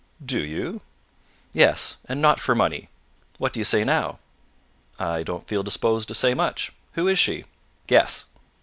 [0.25, 0.81] "Do you?"
[1.53, 1.97] "Yes.
[2.09, 2.89] And not for money.
[3.37, 4.17] What do you say now?"
[4.97, 6.71] "I don't feel disposed to say much.
[6.93, 7.45] Who is she?"
[7.85, 8.25] "Guess."